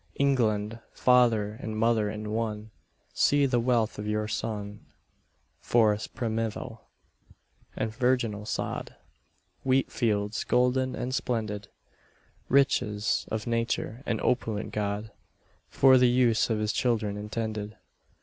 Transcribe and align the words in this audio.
England, 0.15 0.79
father 0.93 1.59
and 1.61 1.77
mother 1.77 2.09
in 2.09 2.31
one, 2.31 2.71
See 3.13 3.45
the 3.45 3.59
wealth 3.59 3.99
of 3.99 4.07
your 4.07 4.27
son. 4.27 4.87
Forests 5.59 6.07
primeval, 6.07 6.81
and 7.75 7.93
virginal 7.95 8.47
sod, 8.47 8.95
Wheat 9.63 9.91
fields 9.91 10.43
golden 10.43 10.95
and 10.95 11.13
splendid: 11.13 11.67
Riches 12.49 13.27
of 13.29 13.45
nature 13.45 14.01
and 14.07 14.19
opulent 14.21 14.71
God 14.71 15.11
For 15.69 15.99
the 15.99 16.09
use 16.09 16.49
of 16.49 16.57
his 16.57 16.73
children 16.73 17.15
intended. 17.15 17.77